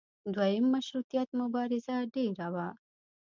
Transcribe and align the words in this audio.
دویم 0.33 0.65
مشروطیت 0.75 1.29
مبارزه 1.41 1.95
ډېره 2.13 2.47
وه. 2.53 2.67